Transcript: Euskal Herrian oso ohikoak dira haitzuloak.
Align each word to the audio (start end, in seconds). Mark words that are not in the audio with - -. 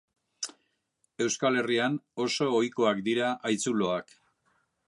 Euskal 1.25 1.59
Herrian 1.61 1.99
oso 2.25 2.49
ohikoak 2.61 3.07
dira 3.11 3.31
haitzuloak. 3.51 4.19